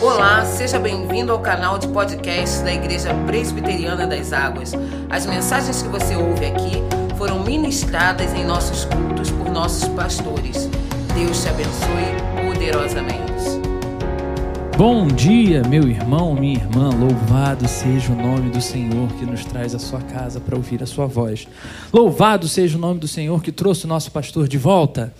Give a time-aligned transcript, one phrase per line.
[0.00, 4.72] Olá, seja bem-vindo ao canal de podcast da Igreja Presbiteriana das Águas.
[5.10, 6.72] As mensagens que você ouve aqui
[7.16, 10.68] foram ministradas em nossos cultos por nossos pastores.
[11.16, 13.28] Deus te abençoe poderosamente.
[14.76, 16.90] Bom dia, meu irmão, minha irmã.
[16.90, 20.86] Louvado seja o nome do Senhor que nos traz à sua casa para ouvir a
[20.86, 21.48] sua voz.
[21.92, 25.12] Louvado seja o nome do Senhor que trouxe o nosso pastor de volta.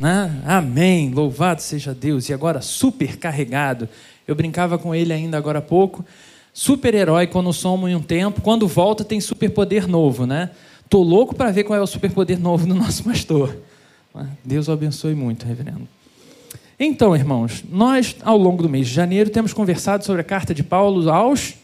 [0.00, 0.42] Né?
[0.46, 1.10] Amém.
[1.10, 2.28] Louvado seja Deus.
[2.28, 3.88] E agora super carregado.
[4.26, 6.04] Eu brincava com ele ainda agora há pouco.
[6.52, 10.50] Super-herói quando somos em um tempo, quando volta tem superpoder novo, né?
[10.88, 13.56] Tô louco para ver qual é o superpoder novo do nosso pastor.
[14.44, 15.88] Deus o abençoe muito, reverendo.
[16.78, 20.62] Então, irmãos, nós, ao longo do mês de janeiro, temos conversado sobre a carta de
[20.62, 21.54] Paulo aos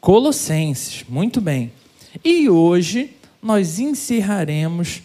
[0.00, 1.04] Colossenses.
[1.08, 1.72] Muito bem.
[2.24, 3.10] E hoje
[3.42, 5.02] nós encerraremos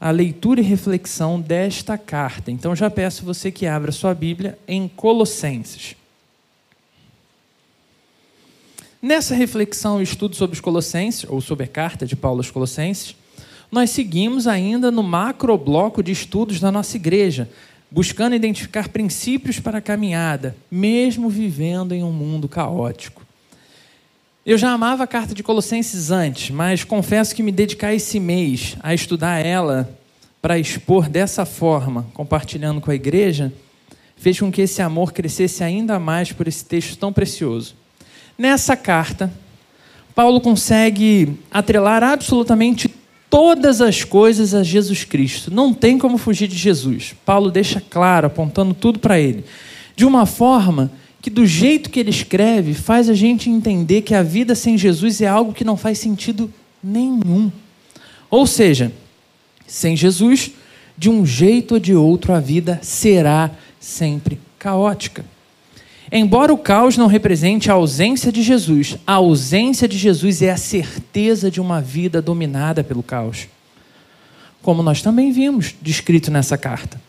[0.00, 2.50] a leitura e reflexão desta carta.
[2.50, 5.96] Então, já peço você que abra sua Bíblia em Colossenses.
[9.00, 13.14] Nessa reflexão e estudo sobre os Colossenses, ou sobre a carta de Paulo aos Colossenses,
[13.70, 17.48] nós seguimos ainda no macrobloco de estudos da nossa igreja,
[17.90, 23.26] buscando identificar princípios para a caminhada, mesmo vivendo em um mundo caótico.
[24.44, 28.76] Eu já amava a carta de Colossenses antes, mas confesso que me dedicar esse mês
[28.80, 29.97] a estudar ela
[30.40, 33.52] para expor dessa forma, compartilhando com a igreja,
[34.16, 37.74] fez com que esse amor crescesse ainda mais por esse texto tão precioso.
[38.36, 39.32] Nessa carta,
[40.14, 42.88] Paulo consegue atrelar absolutamente
[43.30, 45.52] todas as coisas a Jesus Cristo.
[45.52, 47.14] Não tem como fugir de Jesus.
[47.24, 49.44] Paulo deixa claro, apontando tudo para ele.
[49.94, 54.22] De uma forma que, do jeito que ele escreve, faz a gente entender que a
[54.22, 57.50] vida sem Jesus é algo que não faz sentido nenhum.
[58.30, 58.92] Ou seja,
[59.68, 60.50] sem Jesus,
[60.96, 65.24] de um jeito ou de outro, a vida será sempre caótica.
[66.10, 70.56] Embora o caos não represente a ausência de Jesus, a ausência de Jesus é a
[70.56, 73.46] certeza de uma vida dominada pelo caos.
[74.62, 77.00] Como nós também vimos descrito nessa carta.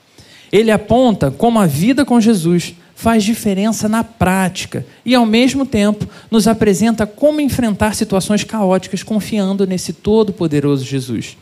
[0.52, 6.06] Ele aponta como a vida com Jesus faz diferença na prática e, ao mesmo tempo,
[6.30, 11.38] nos apresenta como enfrentar situações caóticas confiando nesse todo-poderoso Jesus.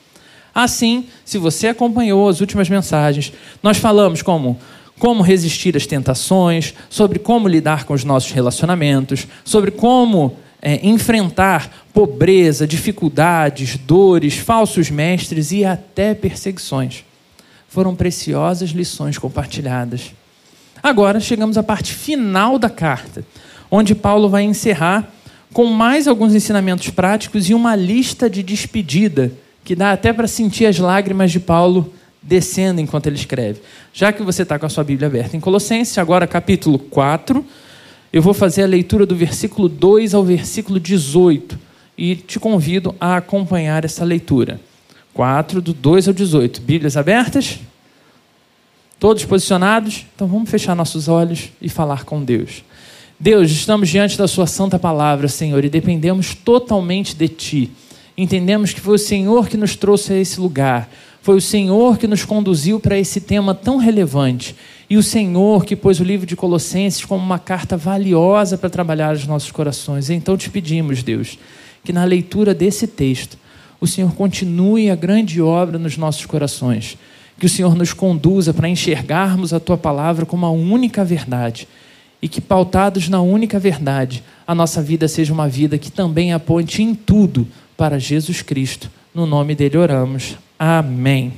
[0.58, 3.32] Assim, se você acompanhou as últimas mensagens,
[3.62, 4.58] nós falamos como
[4.98, 11.86] como resistir às tentações, sobre como lidar com os nossos relacionamentos, sobre como é, enfrentar
[11.94, 17.06] pobreza, dificuldades, dores, falsos mestres e até perseguições.
[17.70, 20.12] Foram preciosas lições compartilhadas.
[20.82, 23.24] Agora chegamos à parte final da carta,
[23.70, 25.08] onde Paulo vai encerrar
[25.54, 29.32] com mais alguns ensinamentos práticos e uma lista de despedida,
[29.68, 33.60] que dá até para sentir as lágrimas de Paulo descendo enquanto ele escreve.
[33.92, 37.46] Já que você está com a sua Bíblia aberta em Colossenses, agora capítulo 4,
[38.14, 41.60] eu vou fazer a leitura do versículo 2 ao versículo 18
[41.98, 44.58] e te convido a acompanhar essa leitura.
[45.14, 46.62] 4, do 2 ao 18.
[46.62, 47.60] Bíblias abertas?
[48.98, 50.06] Todos posicionados?
[50.16, 52.64] Então vamos fechar nossos olhos e falar com Deus.
[53.20, 57.72] Deus, estamos diante da Sua santa palavra, Senhor, e dependemos totalmente de Ti.
[58.18, 60.90] Entendemos que foi o Senhor que nos trouxe a esse lugar
[61.28, 64.56] foi o Senhor que nos conduziu para esse tema tão relevante.
[64.90, 69.14] E o Senhor que pôs o livro de Colossenses como uma carta valiosa para trabalhar
[69.14, 70.10] os nossos corações.
[70.10, 71.38] Então te pedimos, Deus,
[71.84, 73.38] que na leitura desse texto,
[73.82, 76.98] o Senhor continue a grande obra nos nossos corações.
[77.38, 81.68] Que o Senhor nos conduza para enxergarmos a tua palavra como a única verdade.
[82.22, 86.82] E que, pautados na única verdade, a nossa vida seja uma vida que também aponte
[86.82, 87.46] em tudo
[87.78, 88.90] para Jesus Cristo.
[89.14, 90.36] No nome dele oramos.
[90.58, 91.34] Amém.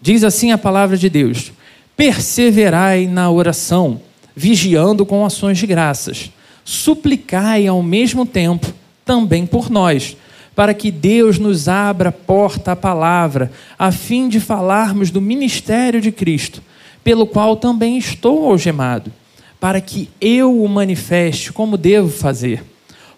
[0.00, 1.50] Diz assim a palavra de Deus:
[1.96, 4.00] Perseverai na oração,
[4.36, 6.30] vigiando com ações de graças.
[6.64, 8.72] Suplicai ao mesmo tempo
[9.04, 10.16] também por nós,
[10.54, 16.12] para que Deus nos abra porta à palavra, a fim de falarmos do ministério de
[16.12, 16.62] Cristo,
[17.02, 19.10] pelo qual também estou algemado,
[19.58, 22.62] para que eu o manifeste como devo fazer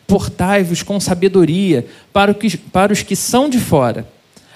[0.06, 4.06] portai-vos com sabedoria para, que, para os que são de fora.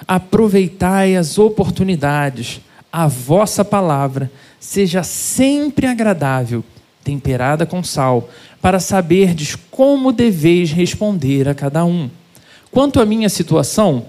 [0.07, 2.61] Aproveitai as oportunidades.
[2.93, 6.65] A vossa palavra seja sempre agradável,
[7.05, 8.29] temperada com sal,
[8.61, 12.11] para saberdes como deveis responder a cada um.
[12.71, 14.07] Quanto à minha situação,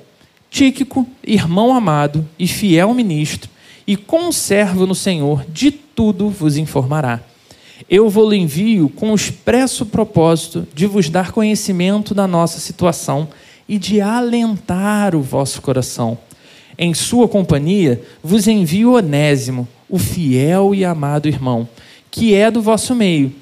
[0.49, 3.49] Tíquico, irmão amado e fiel ministro,
[3.85, 7.21] e conservo no Senhor, de tudo vos informará
[7.87, 13.27] eu vou lhe envio com o expresso propósito de vos dar conhecimento da nossa situação
[13.67, 16.17] e de alentar o vosso coração.
[16.77, 21.67] Em sua companhia vos envio Onésimo, o fiel e amado irmão,
[22.09, 23.33] que é do vosso meio.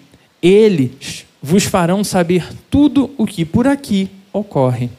[0.42, 4.90] Eles vos farão saber tudo o que por aqui ocorre.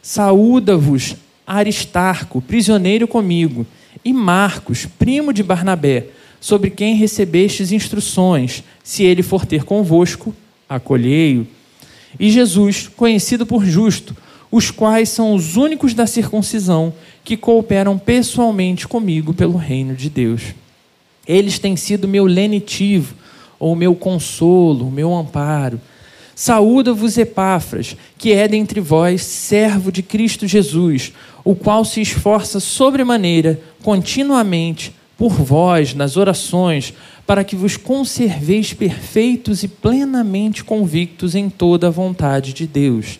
[0.00, 1.16] Saúda-vos
[1.46, 3.66] Aristarco, prisioneiro comigo,
[4.04, 6.06] e Marcos, primo de Barnabé,
[6.44, 10.34] sobre quem recebestes instruções, se ele for ter convosco,
[10.68, 11.46] acolhei-o.
[12.20, 14.14] E Jesus, conhecido por justo,
[14.52, 16.92] os quais são os únicos da circuncisão
[17.24, 20.42] que cooperam pessoalmente comigo pelo reino de Deus.
[21.26, 23.14] Eles têm sido meu lenitivo,
[23.58, 25.80] ou meu consolo, meu amparo.
[26.34, 31.10] Saúda-vos Epáfras, que é dentre vós servo de Cristo Jesus,
[31.42, 36.92] o qual se esforça sobremaneira, continuamente, por vós nas orações,
[37.26, 43.18] para que vos conserveis perfeitos e plenamente convictos em toda a vontade de Deus.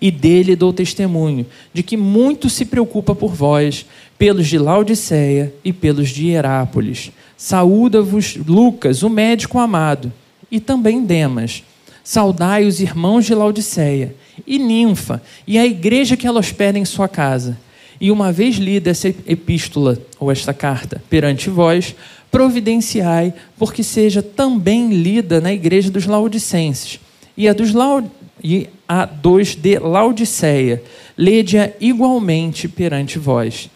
[0.00, 3.86] E dele dou testemunho de que muito se preocupa por vós,
[4.18, 7.10] pelos de Laodiceia e pelos de Herápolis.
[7.36, 10.12] Saúda-vos Lucas, o médico amado,
[10.50, 11.62] e também Demas.
[12.04, 14.14] Saudai os irmãos de Laodiceia
[14.46, 17.58] e Ninfa, e a igreja que ela hospeda em sua casa.
[18.00, 21.94] E uma vez lida essa epístola, ou esta carta, perante vós,
[22.30, 27.00] providenciai, porque seja também lida na igreja dos Laodicenses.
[27.36, 28.08] E a dos, Laod...
[28.42, 30.82] e a dos de Laodiceia,
[31.16, 33.70] lede-a igualmente perante vós.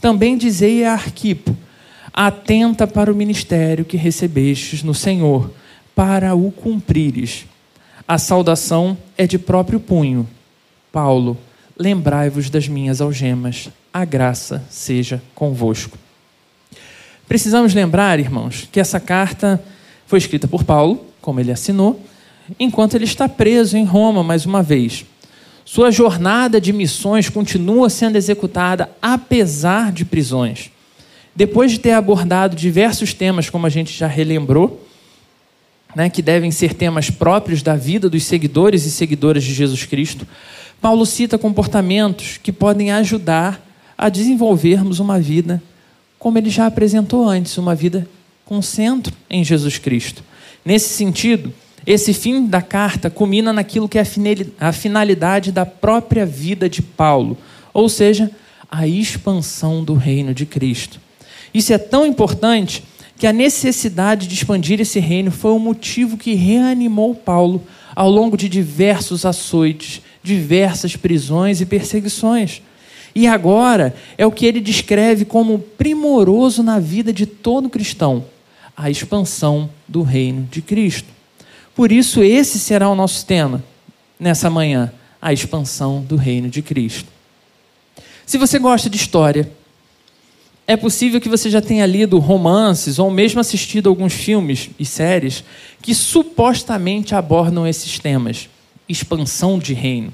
[0.00, 1.56] Também dizei a Arquipo,
[2.12, 5.50] atenta para o ministério que recebestes no Senhor,
[5.94, 7.46] para o cumprires.
[8.06, 10.28] A saudação é de próprio punho.
[10.92, 11.36] Paulo,
[11.78, 13.68] lembrai-vos das minhas algemas.
[13.92, 15.98] A graça seja convosco.
[17.26, 19.62] Precisamos lembrar, irmãos, que essa carta
[20.06, 22.00] foi escrita por Paulo, como ele assinou,
[22.58, 25.04] enquanto ele está preso em Roma mais uma vez.
[25.64, 30.70] Sua jornada de missões continua sendo executada apesar de prisões.
[31.34, 34.86] Depois de ter abordado diversos temas, como a gente já relembrou,
[35.96, 40.26] né, que devem ser temas próprios da vida dos seguidores e seguidoras de Jesus Cristo,
[40.84, 43.58] Paulo cita comportamentos que podem ajudar
[43.96, 45.62] a desenvolvermos uma vida
[46.18, 48.06] como ele já apresentou antes, uma vida
[48.44, 50.22] com centro em Jesus Cristo.
[50.62, 51.54] Nesse sentido,
[51.86, 54.04] esse fim da carta culmina naquilo que é
[54.60, 57.38] a finalidade da própria vida de Paulo,
[57.72, 58.30] ou seja,
[58.70, 61.00] a expansão do reino de Cristo.
[61.54, 62.84] Isso é tão importante
[63.16, 67.62] que a necessidade de expandir esse reino foi o motivo que reanimou Paulo
[67.96, 72.62] ao longo de diversos açoites, diversas prisões e perseguições.
[73.14, 78.24] E agora é o que ele descreve como primoroso na vida de todo cristão:
[78.76, 81.08] a expansão do reino de Cristo.
[81.76, 83.62] Por isso, esse será o nosso tema
[84.18, 84.90] nessa manhã:
[85.20, 87.08] a expansão do reino de Cristo.
[88.26, 89.48] Se você gosta de história,
[90.66, 95.44] é possível que você já tenha lido romances ou mesmo assistido alguns filmes e séries
[95.82, 98.48] que supostamente abordam esses temas.
[98.88, 100.12] Expansão de reino.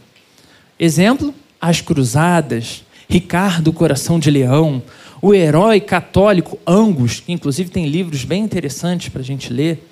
[0.78, 4.82] Exemplo: As Cruzadas, Ricardo Coração de Leão,
[5.20, 9.86] o herói católico Angus, que inclusive tem livros bem interessantes para a gente ler,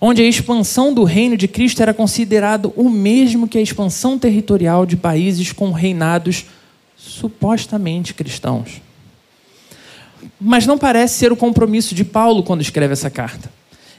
[0.00, 4.84] onde a expansão do reino de Cristo era considerado o mesmo que a expansão territorial
[4.84, 6.44] de países com reinados
[6.96, 8.82] supostamente cristãos.
[10.40, 13.50] Mas não parece ser o compromisso de Paulo quando escreve essa carta,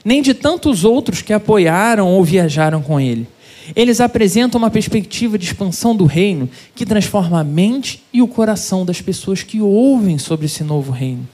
[0.04, 3.26] nem de tantos outros que apoiaram ou viajaram com ele.
[3.74, 8.84] Eles apresentam uma perspectiva de expansão do reino que transforma a mente e o coração
[8.84, 11.26] das pessoas que ouvem sobre esse novo reino.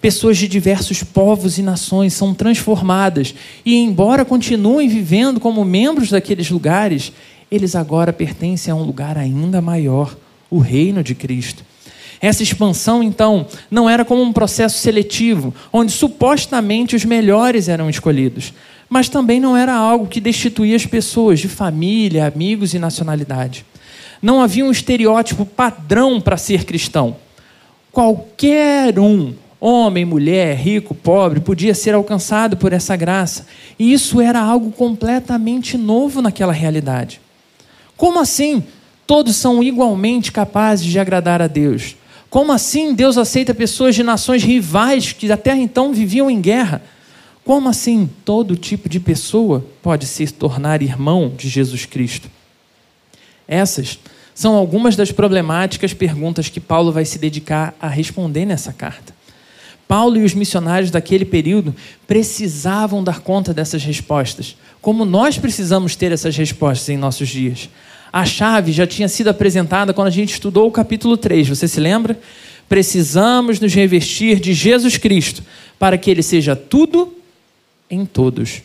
[0.00, 6.50] Pessoas de diversos povos e nações são transformadas e, embora continuem vivendo como membros daqueles
[6.50, 7.12] lugares,
[7.48, 10.16] eles agora pertencem a um lugar ainda maior
[10.50, 11.64] o reino de Cristo.
[12.20, 18.52] Essa expansão, então, não era como um processo seletivo, onde supostamente os melhores eram escolhidos,
[18.92, 23.64] mas também não era algo que destituía as pessoas de família, amigos e nacionalidade.
[24.20, 27.16] Não havia um estereótipo padrão para ser cristão.
[27.90, 33.46] Qualquer um, homem, mulher, rico, pobre, podia ser alcançado por essa graça.
[33.78, 37.18] E isso era algo completamente novo naquela realidade.
[37.96, 38.62] Como assim
[39.06, 41.96] todos são igualmente capazes de agradar a Deus?
[42.28, 46.82] Como assim Deus aceita pessoas de nações rivais que até então viviam em guerra?
[47.44, 52.30] Como assim todo tipo de pessoa pode se tornar irmão de Jesus Cristo?
[53.48, 53.98] Essas
[54.34, 59.12] são algumas das problemáticas perguntas que Paulo vai se dedicar a responder nessa carta.
[59.88, 61.74] Paulo e os missionários daquele período
[62.06, 67.68] precisavam dar conta dessas respostas, como nós precisamos ter essas respostas em nossos dias.
[68.12, 71.80] A chave já tinha sido apresentada quando a gente estudou o capítulo 3, você se
[71.80, 72.18] lembra?
[72.68, 75.42] Precisamos nos revestir de Jesus Cristo
[75.78, 77.12] para que ele seja tudo
[77.92, 78.62] em todos.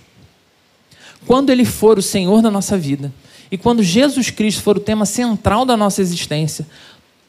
[1.25, 3.13] Quando Ele for o Senhor da nossa vida
[3.51, 6.65] e quando Jesus Cristo for o tema central da nossa existência,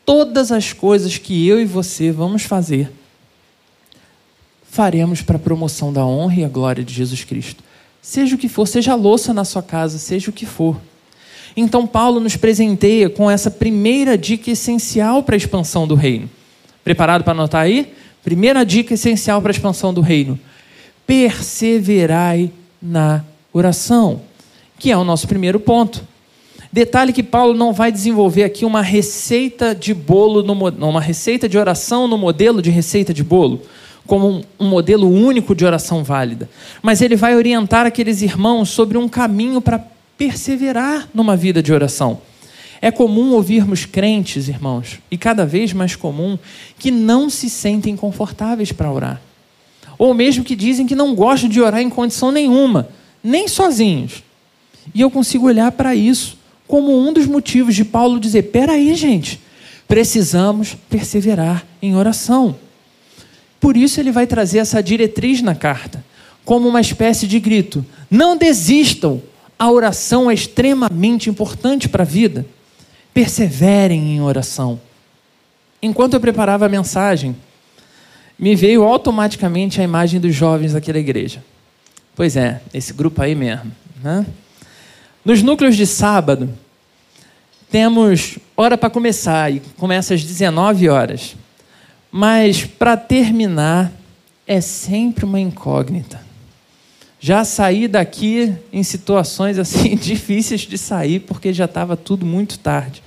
[0.07, 2.91] todas as coisas que eu e você vamos fazer,
[4.71, 7.63] faremos para a promoção da honra e a glória de Jesus Cristo.
[8.01, 10.81] Seja o que for, seja a louça na sua casa, seja o que for.
[11.57, 16.31] Então, Paulo nos presenteia com essa primeira dica essencial para a expansão do reino.
[16.85, 17.93] Preparado para anotar aí?
[18.23, 20.39] Primeira dica essencial para a expansão do reino:
[21.09, 24.21] perseverai na oração,
[24.79, 26.07] que é o nosso primeiro ponto.
[26.71, 31.57] Detalhe que Paulo não vai desenvolver aqui uma receita de bolo, no, uma receita de
[31.57, 33.63] oração no modelo de receita de bolo,
[34.07, 36.47] como um, um modelo único de oração válida.
[36.83, 39.83] Mas ele vai orientar aqueles irmãos sobre um caminho para
[40.19, 42.21] perseverar numa vida de oração.
[42.83, 46.39] É comum ouvirmos crentes, irmãos, e cada vez mais comum,
[46.79, 49.28] que não se sentem confortáveis para orar.
[49.99, 52.89] Ou mesmo que dizem que não gostam de orar em condição nenhuma,
[53.23, 54.23] nem sozinhos.
[54.95, 59.41] E eu consigo olhar para isso como um dos motivos de Paulo dizer: peraí, gente,
[59.89, 62.55] precisamos perseverar em oração.
[63.59, 66.05] Por isso ele vai trazer essa diretriz na carta,
[66.45, 69.21] como uma espécie de grito: não desistam,
[69.59, 72.47] a oração é extremamente importante para a vida.
[73.13, 74.81] Perseverem em oração.
[75.83, 77.35] Enquanto eu preparava a mensagem,
[78.39, 81.43] me veio automaticamente a imagem dos jovens daquela igreja.
[82.15, 83.73] Pois é, esse grupo aí mesmo.
[84.03, 84.25] Né?
[85.25, 86.49] Nos núcleos de sábado,
[87.71, 91.37] temos hora para começar, e começa às 19 horas.
[92.11, 93.93] Mas para terminar,
[94.47, 96.21] é sempre uma incógnita.
[97.21, 103.03] Já saí daqui em situações assim difíceis de sair, porque já estava tudo muito tarde.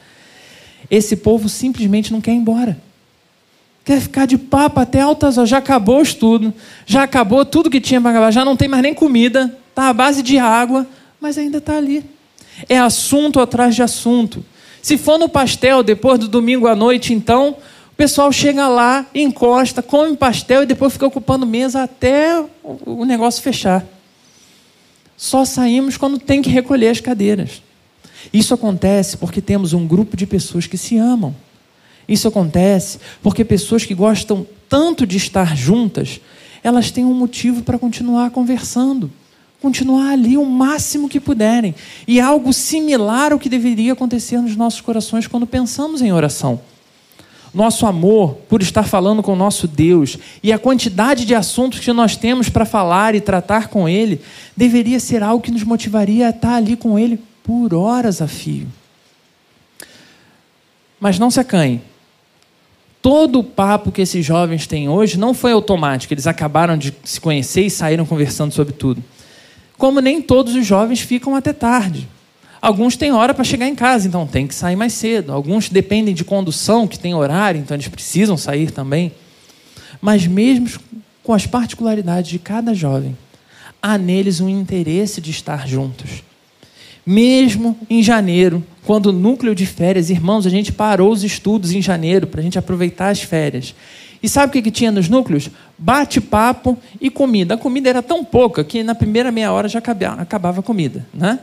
[0.90, 2.78] Esse povo simplesmente não quer ir embora.
[3.84, 5.50] Quer ficar de papo até altas horas.
[5.50, 6.54] Já acabou o estudo,
[6.86, 9.94] já acabou tudo que tinha para acabar, já não tem mais nem comida, está à
[9.94, 10.88] base de água
[11.22, 12.04] mas ainda está ali.
[12.68, 14.44] É assunto atrás de assunto.
[14.82, 17.52] Se for no pastel depois do domingo à noite, então,
[17.92, 23.44] o pessoal chega lá, encosta, come pastel e depois fica ocupando mesa até o negócio
[23.44, 23.86] fechar.
[25.16, 27.62] Só saímos quando tem que recolher as cadeiras.
[28.34, 31.36] Isso acontece porque temos um grupo de pessoas que se amam.
[32.12, 36.22] Isso acontece porque pessoas que gostam tanto de estar juntas,
[36.64, 39.10] elas têm um motivo para continuar conversando
[39.62, 41.76] continuar ali o máximo que puderem.
[42.08, 46.60] E é algo similar ao que deveria acontecer nos nossos corações quando pensamos em oração.
[47.54, 51.94] Nosso amor por estar falando com o nosso Deus e a quantidade de assuntos que
[51.94, 54.22] nós temos para falar e tratar com Ele
[54.58, 58.68] deveria ser algo que nos motivaria a estar ali com Ele por horas a fio.
[61.00, 61.82] Mas não se acanhe.
[63.02, 67.20] Todo o papo que esses jovens têm hoje não foi automático, eles acabaram de se
[67.20, 69.04] conhecer e saíram conversando sobre tudo
[69.82, 72.08] como nem todos os jovens ficam até tarde.
[72.62, 75.34] Alguns têm hora para chegar em casa, então tem que sair mais cedo.
[75.34, 79.12] Alguns dependem de condução, que tem horário, então eles precisam sair também.
[80.00, 80.70] Mas mesmo
[81.24, 83.18] com as particularidades de cada jovem,
[83.82, 86.22] há neles um interesse de estar juntos.
[87.06, 91.82] Mesmo em janeiro, quando o núcleo de férias, irmãos, a gente parou os estudos em
[91.82, 93.74] janeiro para a gente aproveitar as férias.
[94.24, 95.50] E sabe o que, que tinha nos núcleos?
[95.78, 97.56] Bate-papo e comida.
[97.56, 101.06] A comida era tão pouca que na primeira meia hora já acabava a comida.
[101.12, 101.40] Né?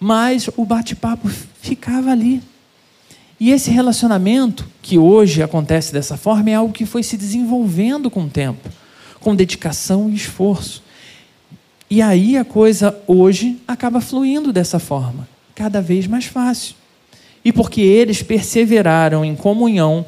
[0.00, 1.28] Mas o bate-papo
[1.60, 2.42] ficava ali.
[3.38, 8.24] E esse relacionamento, que hoje acontece dessa forma, é algo que foi se desenvolvendo com
[8.24, 8.68] o tempo,
[9.20, 10.82] com dedicação e esforço.
[11.92, 16.74] E aí a coisa hoje acaba fluindo dessa forma, cada vez mais fácil.
[17.44, 20.06] E porque eles perseveraram em comunhão,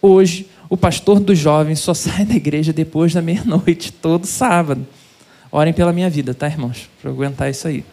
[0.00, 4.86] hoje o pastor dos jovens só sai da igreja depois da meia-noite, todo sábado.
[5.50, 6.88] Orem pela minha vida, tá, irmãos?
[7.02, 7.84] Para aguentar isso aí.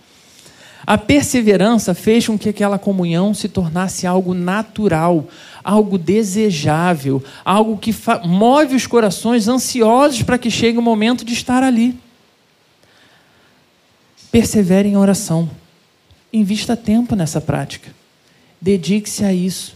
[0.86, 5.28] A perseverança fez com que aquela comunhão se tornasse algo natural,
[5.64, 7.92] algo desejável, algo que
[8.24, 11.98] move os corações ansiosos para que chegue o momento de estar ali.
[14.32, 15.50] Persevere em oração.
[16.32, 17.90] Invista tempo nessa prática.
[18.62, 19.76] Dedique-se a isso.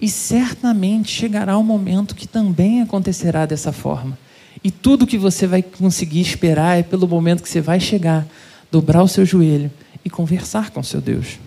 [0.00, 4.18] E certamente chegará um momento que também acontecerá dessa forma.
[4.62, 8.26] E tudo que você vai conseguir esperar é pelo momento que você vai chegar,
[8.70, 9.70] dobrar o seu joelho
[10.04, 11.38] e conversar com seu Deus.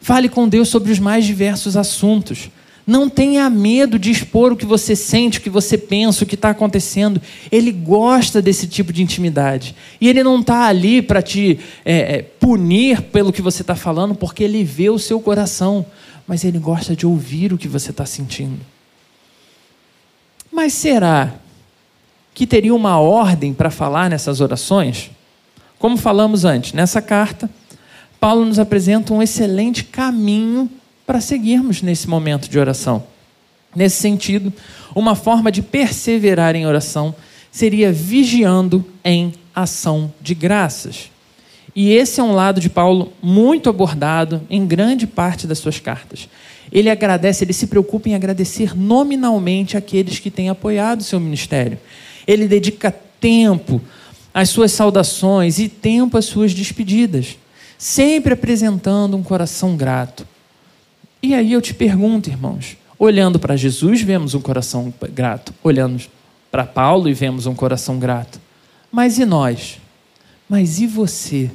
[0.00, 2.50] Fale com Deus sobre os mais diversos assuntos.
[2.86, 6.34] Não tenha medo de expor o que você sente, o que você pensa, o que
[6.34, 7.20] está acontecendo.
[7.50, 9.74] Ele gosta desse tipo de intimidade.
[10.00, 14.14] E ele não está ali para te é, é, punir pelo que você está falando,
[14.14, 15.86] porque ele vê o seu coração
[16.26, 18.60] mas ele gosta de ouvir o que você está sentindo.
[20.50, 21.34] Mas será
[22.34, 25.10] que teria uma ordem para falar nessas orações?
[25.78, 27.50] Como falamos antes, nessa carta,
[28.20, 30.70] Paulo nos apresenta um excelente caminho
[31.06, 33.04] para seguirmos nesse momento de oração.
[33.74, 34.52] Nesse sentido,
[34.94, 37.14] uma forma de perseverar em oração
[37.50, 41.10] seria vigiando em ação de graças.
[41.74, 46.28] E esse é um lado de Paulo muito abordado em grande parte das suas cartas.
[46.70, 51.78] Ele agradece, ele se preocupa em agradecer nominalmente aqueles que têm apoiado o seu ministério.
[52.26, 53.80] Ele dedica tempo
[54.34, 57.36] às suas saudações e tempo às suas despedidas,
[57.78, 60.26] sempre apresentando um coração grato.
[61.22, 66.02] E aí eu te pergunto, irmãos, olhando para Jesus, vemos um coração grato, olhando
[66.50, 68.40] para Paulo e vemos um coração grato.
[68.90, 69.78] Mas e nós?
[70.48, 71.48] Mas e você?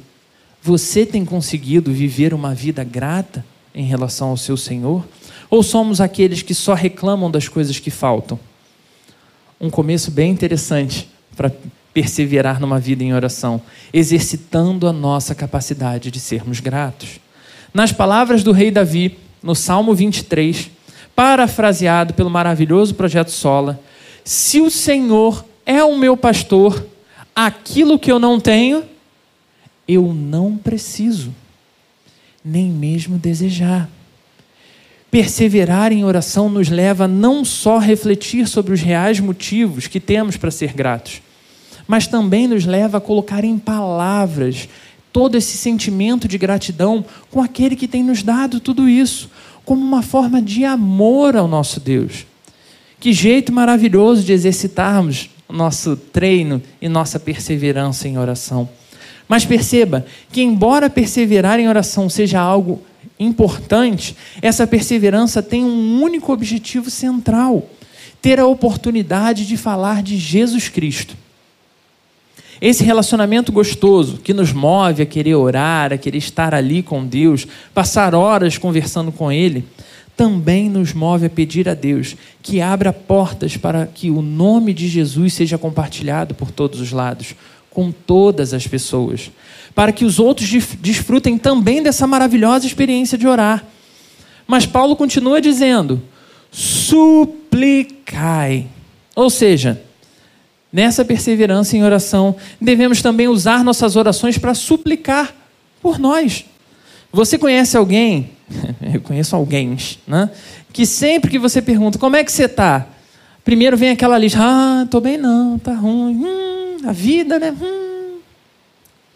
[0.62, 3.44] Você tem conseguido viver uma vida grata
[3.74, 5.06] em relação ao seu Senhor?
[5.50, 8.40] Ou somos aqueles que só reclamam das coisas que faltam?
[9.60, 11.52] Um começo bem interessante para
[11.92, 13.60] perseverar numa vida em oração,
[13.92, 17.20] exercitando a nossa capacidade de sermos gratos.
[17.72, 20.70] Nas palavras do rei Davi, no Salmo 23,
[21.14, 23.80] parafraseado pelo maravilhoso projeto Sola,
[24.24, 26.86] se o Senhor é o meu pastor,
[27.34, 28.84] aquilo que eu não tenho,
[29.86, 31.34] eu não preciso,
[32.44, 33.88] nem mesmo desejar.
[35.10, 40.36] Perseverar em oração nos leva não só a refletir sobre os reais motivos que temos
[40.36, 41.22] para ser gratos,
[41.86, 44.68] mas também nos leva a colocar em palavras
[45.12, 49.30] todo esse sentimento de gratidão com aquele que tem nos dado tudo isso,
[49.64, 52.26] como uma forma de amor ao nosso Deus.
[53.00, 58.68] Que jeito maravilhoso de exercitarmos nosso treino e nossa perseverança em oração.
[59.28, 62.82] Mas perceba que, embora perseverar em oração seja algo
[63.18, 67.68] importante, essa perseverança tem um único objetivo central:
[68.20, 71.16] ter a oportunidade de falar de Jesus Cristo.
[72.60, 77.46] Esse relacionamento gostoso que nos move a querer orar, a querer estar ali com Deus,
[77.72, 79.64] passar horas conversando com Ele,
[80.16, 84.88] também nos move a pedir a Deus que abra portas para que o nome de
[84.88, 87.36] Jesus seja compartilhado por todos os lados,
[87.70, 89.30] com todas as pessoas,
[89.76, 93.64] para que os outros desfrutem também dessa maravilhosa experiência de orar.
[94.48, 96.02] Mas Paulo continua dizendo:
[96.50, 97.46] suplicai.
[99.14, 99.80] Ou seja,
[100.72, 105.34] nessa perseverança em oração, devemos também usar nossas orações para suplicar
[105.80, 106.44] por nós.
[107.12, 108.30] Você conhece alguém,
[108.94, 109.76] eu conheço alguém,
[110.06, 110.30] né?
[110.72, 112.86] Que sempre que você pergunta, como é que você está?
[113.44, 116.16] Primeiro vem aquela lista, ah, estou bem não, está ruim.
[116.16, 117.50] Hum, a vida, né?
[117.50, 118.18] Hum.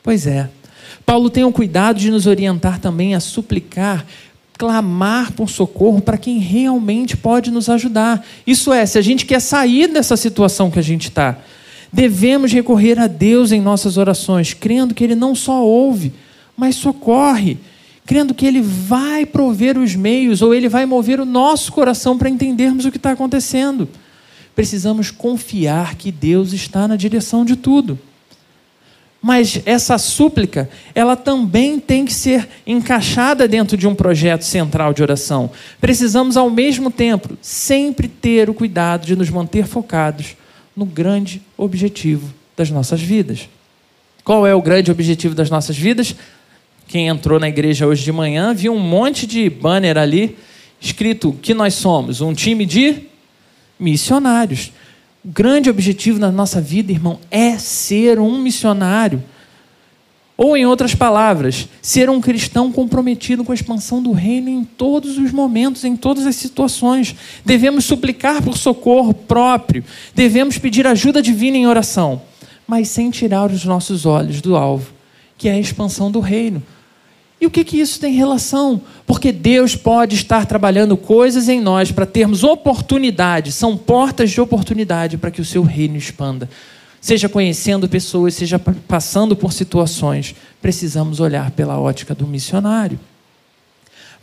[0.03, 0.49] Pois é.
[1.05, 4.07] Paulo tem o cuidado de nos orientar também a suplicar,
[4.63, 8.25] clamar por socorro para quem realmente pode nos ajudar.
[8.47, 11.37] Isso é, se a gente quer sair dessa situação que a gente está,
[11.93, 16.13] devemos recorrer a Deus em nossas orações, crendo que Ele não só ouve,
[16.57, 17.59] mas socorre,
[18.07, 22.31] crendo que Ele vai prover os meios ou Ele vai mover o nosso coração para
[22.31, 23.89] entendermos o que está acontecendo
[24.55, 27.99] precisamos confiar que Deus está na direção de tudo.
[29.23, 35.01] Mas essa súplica, ela também tem que ser encaixada dentro de um projeto central de
[35.01, 35.49] oração.
[35.81, 40.37] Precisamos, ao mesmo tempo, sempre ter o cuidado de nos manter focados
[40.77, 43.49] no grande objetivo das nossas vidas.
[44.25, 46.17] Qual é o grande objetivo das nossas vidas?
[46.89, 50.37] Quem entrou na igreja hoje de manhã viu um monte de banner ali
[50.81, 53.05] escrito que nós somos um time de
[53.79, 54.73] missionários.
[55.25, 59.23] O grande objetivo na nossa vida, irmão, é ser um missionário.
[60.37, 65.19] Ou, em outras palavras, ser um cristão comprometido com a expansão do reino em todos
[65.19, 67.15] os momentos, em todas as situações.
[67.45, 72.23] Devemos suplicar por socorro próprio, devemos pedir ajuda divina em oração,
[72.67, 74.93] mas sem tirar os nossos olhos do alvo,
[75.39, 76.61] que é a expansão do reino.
[77.43, 78.81] E o que, que isso tem relação?
[79.05, 85.19] Porque Deus pode estar trabalhando coisas em nós para termos oportunidade, são portas de oportunidade
[85.19, 86.49] para que o seu reino expanda.
[87.01, 92.97] Seja conhecendo pessoas, seja passando por situações, precisamos olhar pela ótica do missionário.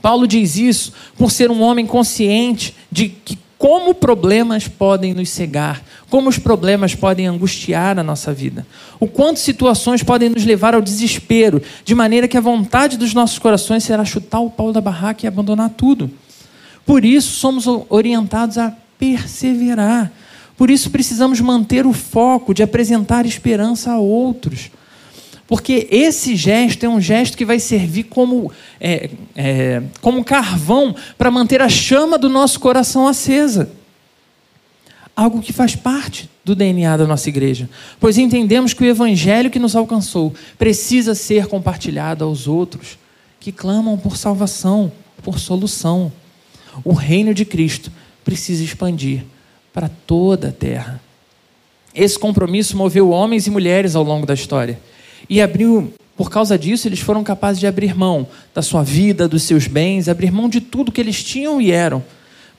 [0.02, 5.84] Paulo diz isso por ser um homem consciente de que como problemas podem nos cegar,
[6.10, 8.66] como os problemas podem angustiar a nossa vida,
[9.02, 13.38] o quanto situações podem nos levar ao desespero, de maneira que a vontade dos nossos
[13.38, 16.10] corações será chutar o pau da barraca e abandonar tudo.
[16.86, 20.10] Por isso somos orientados a perseverar.
[20.58, 24.72] Por isso precisamos manter o foco de apresentar esperança a outros.
[25.50, 31.32] Porque esse gesto é um gesto que vai servir como, é, é, como carvão para
[31.32, 33.72] manter a chama do nosso coração acesa.
[35.16, 37.68] algo que faz parte do DNA da nossa igreja,
[38.00, 43.00] pois entendemos que o evangelho que nos alcançou precisa ser compartilhado aos outros
[43.40, 44.92] que clamam por salvação,
[45.24, 46.12] por solução.
[46.86, 47.92] O reino de Cristo
[48.24, 49.24] precisa expandir
[49.74, 51.02] para toda a terra.
[51.94, 54.80] Esse compromisso moveu homens e mulheres ao longo da história
[55.30, 59.44] e abriu, por causa disso, eles foram capazes de abrir mão da sua vida, dos
[59.44, 62.04] seus bens, abrir mão de tudo que eles tinham e eram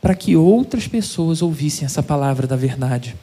[0.00, 3.14] para que outras pessoas ouvissem essa palavra da verdade.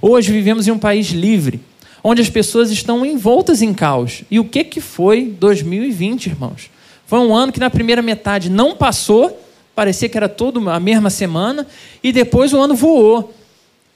[0.00, 1.60] Hoje vivemos em um país livre,
[2.02, 4.22] onde as pessoas estão envoltas em caos.
[4.30, 6.70] E o que, que foi 2020, irmãos?
[7.06, 9.42] Foi um ano que na primeira metade não passou,
[9.74, 11.66] parecia que era toda a mesma semana,
[12.02, 13.34] e depois o ano voou.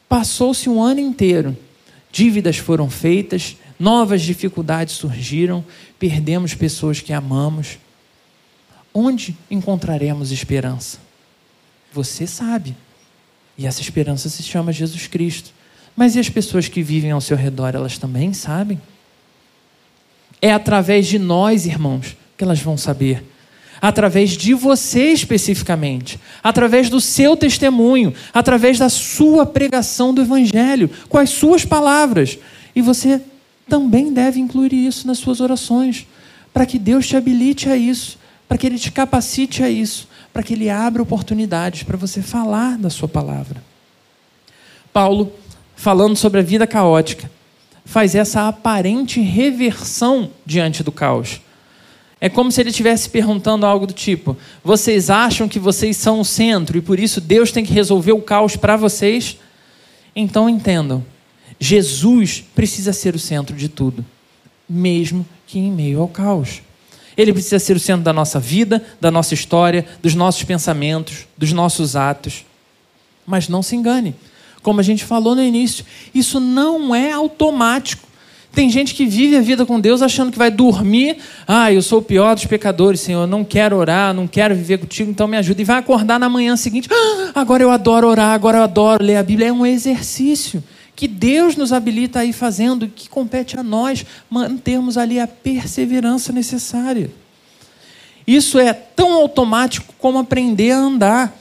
[0.09, 1.57] Passou-se um ano inteiro.
[2.11, 5.65] Dívidas foram feitas, novas dificuldades surgiram,
[5.99, 7.79] perdemos pessoas que amamos.
[8.93, 10.99] Onde encontraremos esperança?
[11.91, 12.77] Você sabe.
[13.57, 15.53] E essa esperança se chama Jesus Cristo.
[15.97, 18.81] Mas e as pessoas que vivem ao seu redor, elas também sabem?
[20.43, 23.25] É através de nós, irmãos, que elas vão saber.
[23.81, 31.17] Através de você especificamente, através do seu testemunho, através da sua pregação do Evangelho, com
[31.17, 32.39] as suas palavras.
[32.77, 33.23] E você
[33.71, 36.07] também deve incluir isso nas suas orações,
[36.53, 40.43] para que Deus te habilite a isso, para que Ele te capacite a isso para
[40.43, 43.63] que ele abra oportunidades para você falar da sua palavra.
[44.93, 45.33] Paulo,
[45.75, 47.31] falando sobre a vida caótica,
[47.85, 51.41] faz essa aparente reversão diante do caos.
[52.21, 56.25] É como se ele estivesse perguntando algo do tipo: vocês acham que vocês são o
[56.25, 59.39] centro e por isso Deus tem que resolver o caos para vocês?
[60.15, 61.05] Então entendam,
[61.61, 64.05] Jesus precisa ser o centro de tudo,
[64.67, 66.63] mesmo que em meio ao caos.
[67.15, 71.53] Ele precisa ser o centro da nossa vida, da nossa história, dos nossos pensamentos, dos
[71.53, 72.47] nossos atos.
[73.27, 74.15] Mas não se engane.
[74.63, 78.09] Como a gente falou no início, isso não é automático.
[78.53, 81.19] Tem gente que vive a vida com Deus achando que vai dormir.
[81.47, 83.27] Ah, eu sou o pior dos pecadores, Senhor.
[83.27, 85.61] Não quero orar, não quero viver contigo, então me ajuda.
[85.61, 86.89] E vai acordar na manhã seguinte.
[86.91, 89.49] Ah, agora eu adoro orar, agora eu adoro ler a Bíblia.
[89.49, 90.63] É um exercício
[91.01, 96.31] que Deus nos habilita a ir fazendo, que compete a nós mantermos ali a perseverança
[96.31, 97.11] necessária.
[98.27, 101.35] Isso é tão automático como aprender a andar.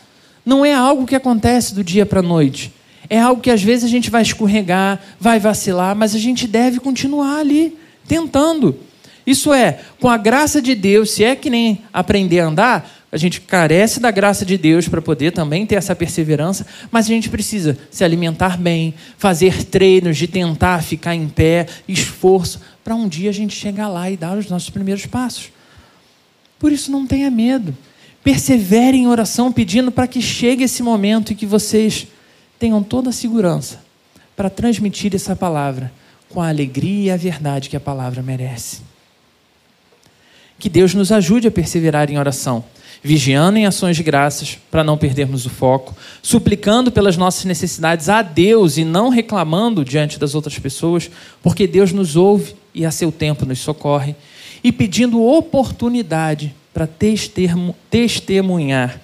[0.45, 2.73] Não é algo que acontece do dia para a noite.
[3.09, 6.79] É algo que às vezes a gente vai escorregar, vai vacilar, mas a gente deve
[6.79, 8.79] continuar ali, tentando.
[9.27, 13.17] Isso é, com a graça de Deus, se é que nem aprender a andar, a
[13.17, 17.27] gente carece da graça de Deus para poder também ter essa perseverança, mas a gente
[17.29, 23.31] precisa se alimentar bem, fazer treinos de tentar ficar em pé, esforço, para um dia
[23.31, 25.51] a gente chegar lá e dar os nossos primeiros passos.
[26.59, 27.75] Por isso, não tenha medo.
[28.23, 32.07] Persevere em oração, pedindo para que chegue esse momento e que vocês
[32.59, 33.81] tenham toda a segurança
[34.35, 35.91] para transmitir essa palavra
[36.29, 38.81] com a alegria e a verdade que a palavra merece.
[40.59, 42.63] Que Deus nos ajude a perseverar em oração
[43.01, 48.21] vigiando em ações de graças para não perdermos o foco, suplicando pelas nossas necessidades a
[48.21, 51.09] Deus e não reclamando diante das outras pessoas,
[51.41, 54.15] porque Deus nos ouve e a seu tempo nos socorre,
[54.63, 56.87] e pedindo oportunidade para
[57.89, 58.99] testemunhar.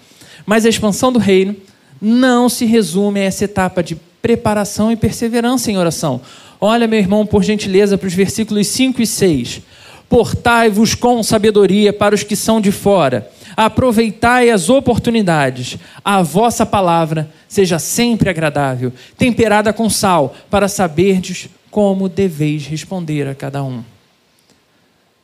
[0.45, 1.55] Mas a expansão do reino
[2.01, 6.19] não se resume a essa etapa de preparação e perseverança em oração.
[6.60, 9.62] Olha, meu irmão, por gentileza, para os versículos 5 e 6.
[10.10, 15.77] Portai-vos com sabedoria para os que são de fora aproveitai as oportunidades.
[16.03, 23.35] A vossa palavra seja sempre agradável, temperada com sal, para saberdes como deveis responder a
[23.35, 23.83] cada um.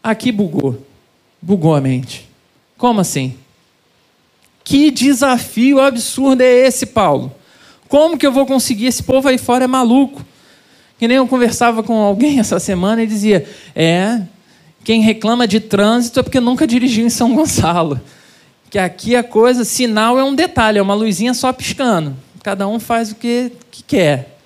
[0.03, 0.85] Aqui bugou.
[1.41, 2.27] Bugou a mente.
[2.77, 3.35] Como assim?
[4.63, 7.33] Que desafio absurdo é esse, Paulo?
[7.87, 8.85] Como que eu vou conseguir?
[8.87, 10.25] Esse povo aí fora é maluco.
[10.97, 14.21] Que nem eu conversava com alguém essa semana e dizia: É,
[14.83, 17.99] quem reclama de trânsito é porque nunca dirigiu em São Gonçalo
[18.71, 22.15] que aqui a coisa, sinal é um detalhe, é uma luzinha só piscando.
[22.41, 24.38] Cada um faz o que, que quer.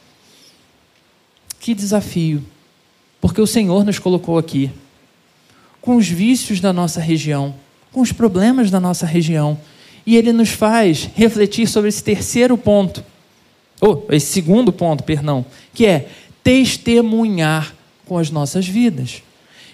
[1.59, 2.43] Que desafio.
[3.21, 4.71] Porque o Senhor nos colocou aqui,
[5.79, 7.53] com os vícios da nossa região,
[7.91, 9.59] com os problemas da nossa região.
[10.07, 13.05] E Ele nos faz refletir sobre esse terceiro ponto,
[13.79, 16.09] ou esse segundo ponto, perdão, que é
[16.43, 17.75] testemunhar
[18.07, 19.21] com as nossas vidas.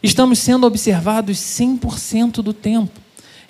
[0.04, 3.00] Estamos sendo observados 100% do tempo.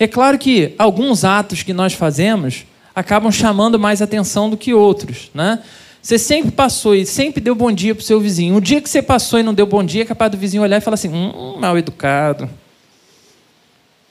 [0.01, 5.29] É claro que alguns atos que nós fazemos acabam chamando mais atenção do que outros,
[5.31, 5.59] né?
[6.01, 8.55] Você sempre passou e sempre deu bom dia para o seu vizinho.
[8.55, 10.77] O dia que você passou e não deu bom dia, é capaz do vizinho olhar
[10.77, 12.49] e falar assim: hum, mal educado.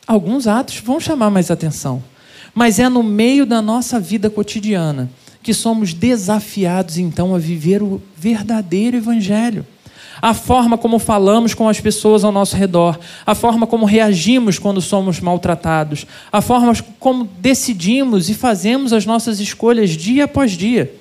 [0.06, 2.00] Alguns atos vão chamar mais atenção,
[2.54, 5.10] mas é no meio da nossa vida cotidiana
[5.42, 9.66] que somos desafiados então a viver o verdadeiro Evangelho.
[10.22, 14.80] A forma como falamos com as pessoas ao nosso redor, a forma como reagimos quando
[14.80, 20.92] somos maltratados, a forma como decidimos e fazemos as nossas escolhas dia após dia.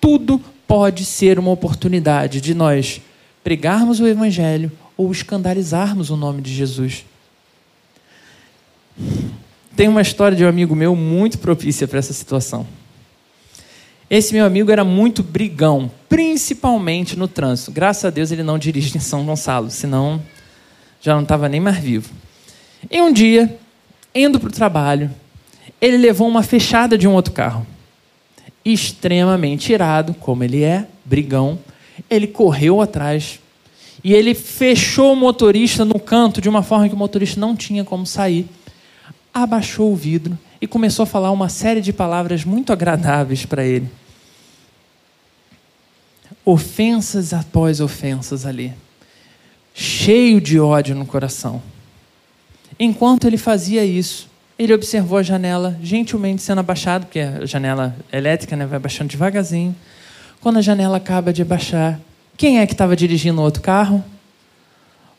[0.00, 3.00] Tudo pode ser uma oportunidade de nós
[3.42, 7.04] pregarmos o Evangelho ou escandalizarmos o nome de Jesus.
[9.74, 12.66] Tem uma história de um amigo meu muito propícia para essa situação.
[14.12, 17.72] Esse meu amigo era muito brigão, principalmente no trânsito.
[17.72, 20.20] Graças a Deus ele não dirige em São Gonçalo, senão
[21.00, 22.10] já não estava nem mais vivo.
[22.90, 23.58] E um dia,
[24.14, 25.10] indo para o trabalho,
[25.80, 27.66] ele levou uma fechada de um outro carro.
[28.62, 31.58] Extremamente irado, como ele é, brigão,
[32.10, 33.40] ele correu atrás
[34.04, 37.82] e ele fechou o motorista no canto de uma forma que o motorista não tinha
[37.82, 38.46] como sair.
[39.32, 43.88] Abaixou o vidro e começou a falar uma série de palavras muito agradáveis para ele
[46.44, 48.72] ofensas após ofensas ali,
[49.74, 51.62] cheio de ódio no coração.
[52.78, 54.28] Enquanto ele fazia isso,
[54.58, 59.74] ele observou a janela gentilmente sendo abaixada, porque a janela elétrica né, vai baixando devagarzinho.
[60.40, 62.00] Quando a janela acaba de abaixar,
[62.36, 64.04] quem é que estava dirigindo o outro carro?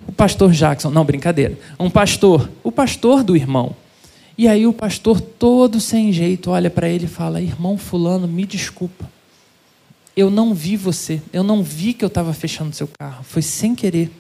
[0.08, 0.90] O pastor Jackson.
[0.90, 1.58] Não, brincadeira.
[1.80, 2.50] Um pastor.
[2.64, 3.76] O pastor do irmão.
[4.38, 8.46] E aí o pastor, todo sem jeito, olha para ele e fala: Irmão Fulano, me
[8.46, 9.10] desculpa.
[10.16, 11.22] Eu não vi você.
[11.32, 13.24] Eu não vi que eu estava fechando seu carro.
[13.24, 14.12] Foi sem querer.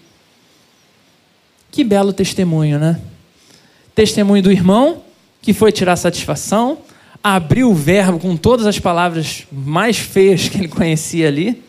[1.71, 2.99] Que belo testemunho, né?
[3.95, 5.01] Testemunho do irmão
[5.41, 6.77] que foi tirar satisfação,
[7.21, 11.61] abriu o verbo com todas as palavras mais feias que ele conhecia ali.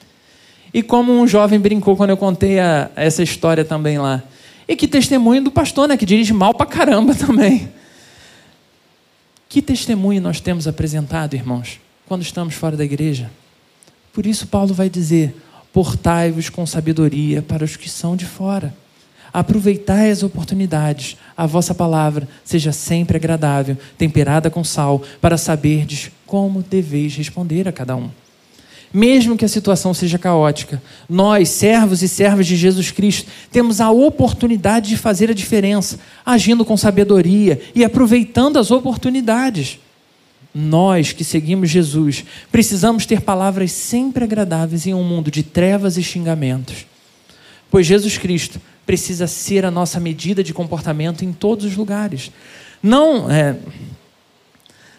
[0.72, 4.22] E como um jovem brincou quando eu contei a, essa história também lá.
[4.66, 5.96] E que testemunho do pastor, né?
[5.96, 7.68] Que dirige mal pra caramba também.
[9.48, 13.30] Que testemunho nós temos apresentado, irmãos, quando estamos fora da igreja?
[14.14, 15.34] Por isso, Paulo vai dizer:
[15.72, 18.72] portai-vos com sabedoria para os que são de fora.
[19.32, 26.62] Aproveitai as oportunidades, a vossa palavra seja sempre agradável, temperada com sal, para saberdes como
[26.62, 28.08] deveis responder a cada um.
[28.92, 33.90] Mesmo que a situação seja caótica, nós, servos e servas de Jesus Cristo, temos a
[33.90, 39.80] oportunidade de fazer a diferença, agindo com sabedoria e aproveitando as oportunidades.
[40.54, 46.02] Nós que seguimos Jesus precisamos ter palavras sempre agradáveis em um mundo de trevas e
[46.02, 46.86] xingamentos.
[47.70, 52.30] Pois Jesus Cristo precisa ser a nossa medida de comportamento em todos os lugares.
[52.80, 53.56] Não, é,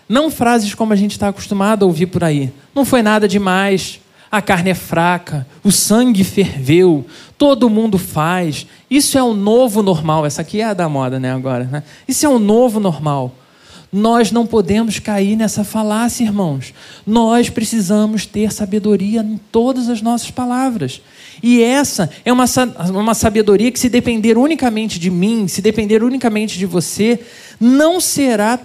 [0.10, 2.52] não frases como a gente está acostumado a ouvir por aí.
[2.74, 4.02] Não foi nada demais.
[4.30, 7.06] A carne é fraca, o sangue ferveu,
[7.38, 8.68] todo mundo faz.
[8.90, 10.26] Isso é o novo normal.
[10.26, 11.32] Essa aqui é a da moda, né?
[11.32, 11.84] Agora, né?
[12.06, 13.34] Isso é o novo normal.
[13.96, 16.74] Nós não podemos cair nessa falácia, irmãos.
[17.08, 21.02] Nós precisamos ter sabedoria em todas as nossas palavras.
[21.42, 26.66] E essa é uma, sabedoria que, se depender unicamente de mim, se depender unicamente de
[26.66, 27.22] você,
[27.58, 28.60] não será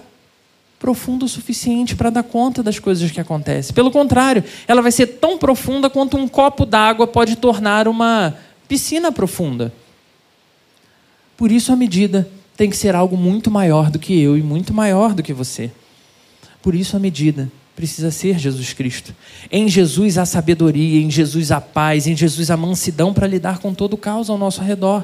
[0.77, 3.73] profunda o suficiente para dar conta das coisas que acontecem.
[3.73, 8.35] Pelo contrário, ela vai ser tão profunda quanto um copo d'água pode tornar uma
[8.67, 9.71] piscina profunda.
[11.37, 12.27] Por isso, a medida
[12.61, 15.71] tem que ser algo muito maior do que eu e muito maior do que você.
[16.61, 19.15] Por isso a medida precisa ser Jesus Cristo.
[19.51, 23.73] Em Jesus há sabedoria, em Jesus há paz, em Jesus há mansidão para lidar com
[23.73, 25.03] todo o caos ao nosso redor.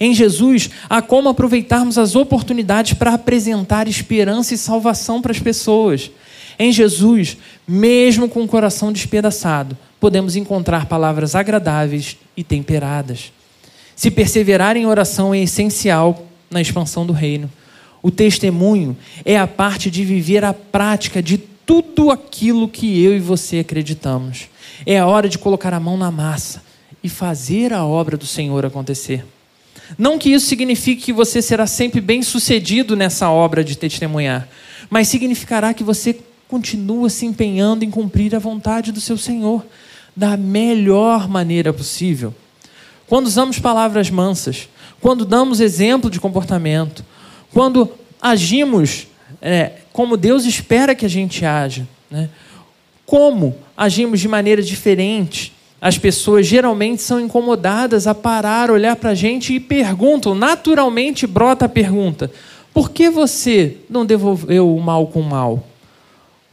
[0.00, 6.10] Em Jesus há como aproveitarmos as oportunidades para apresentar esperança e salvação para as pessoas.
[6.58, 13.32] Em Jesus, mesmo com o coração despedaçado, podemos encontrar palavras agradáveis e temperadas.
[13.94, 17.50] Se perseverar em oração é essencial na expansão do reino.
[18.02, 23.20] O testemunho é a parte de viver a prática de tudo aquilo que eu e
[23.20, 24.48] você acreditamos.
[24.86, 26.62] É a hora de colocar a mão na massa
[27.02, 29.24] e fazer a obra do Senhor acontecer.
[29.96, 34.48] Não que isso signifique que você será sempre bem sucedido nessa obra de testemunhar,
[34.90, 39.64] mas significará que você continua se empenhando em cumprir a vontade do seu Senhor
[40.16, 42.34] da melhor maneira possível.
[43.06, 44.68] Quando usamos palavras mansas,
[45.00, 47.04] quando damos exemplo de comportamento,
[47.52, 49.06] quando agimos
[49.40, 52.28] é, como Deus espera que a gente haja, né?
[53.06, 59.14] como agimos de maneira diferente, as pessoas geralmente são incomodadas a parar, olhar para a
[59.14, 62.30] gente e perguntam, naturalmente brota a pergunta:
[62.74, 65.64] por que você não devolveu o mal com o mal?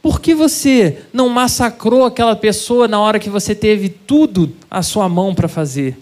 [0.00, 5.08] Por que você não massacrou aquela pessoa na hora que você teve tudo à sua
[5.08, 5.98] mão para fazer?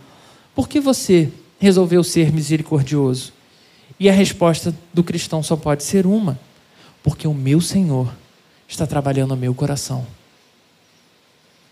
[0.55, 1.31] Por que você
[1.65, 3.33] resolveu ser misericordioso?
[3.99, 6.39] E a resposta do cristão só pode ser uma:
[7.03, 8.13] porque o meu Senhor
[8.69, 10.07] está trabalhando no meu coração.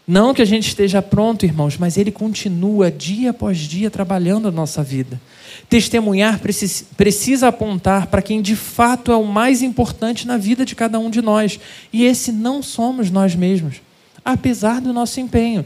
[0.06, 4.50] Não que a gente esteja pronto, irmãos, mas Ele continua dia após dia trabalhando a
[4.50, 5.20] nossa vida.
[5.68, 10.74] Testemunhar precisa, precisa apontar para quem de fato é o mais importante na vida de
[10.74, 11.60] cada um de nós.
[11.92, 13.80] E esse não somos nós mesmos,
[14.24, 15.64] apesar do nosso empenho.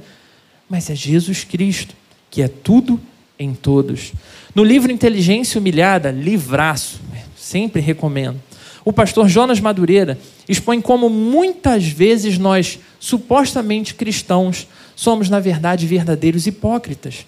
[0.68, 1.94] Mas é Jesus Cristo,
[2.28, 3.00] que é tudo
[3.38, 4.12] em todos.
[4.54, 7.00] No livro Inteligência Humilhada, livraço,
[7.36, 8.40] sempre recomendo.
[8.84, 10.18] O pastor Jonas Madureira
[10.48, 17.26] expõe como muitas vezes nós, supostamente cristãos, somos, na verdade, verdadeiros hipócritas.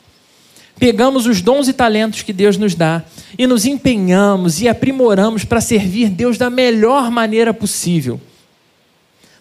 [0.79, 3.03] Pegamos os dons e talentos que Deus nos dá
[3.37, 8.21] e nos empenhamos e aprimoramos para servir Deus da melhor maneira possível.